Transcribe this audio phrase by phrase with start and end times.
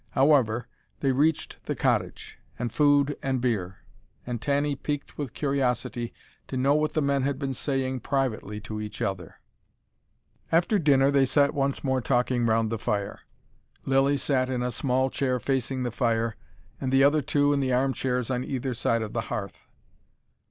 [0.13, 0.67] However,
[1.01, 3.81] they reached the cottage: and food and beer
[4.25, 6.11] and Tanny, piqued with curiosity
[6.47, 9.35] to know what the men had been saying privately to each other.
[10.51, 13.19] After dinner they sat once more talking round the fire.
[13.85, 16.35] Lilly sat in a small chair facing the fire,
[16.81, 19.67] the other two in the armchairs on either side the hearth.